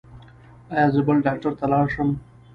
ایا 0.73 0.85
زه 0.93 1.01
بل 1.07 1.17
ډاکټر 1.25 1.51
ته 1.59 1.65
لاړ 1.71 1.85
شم؟ 1.93 2.09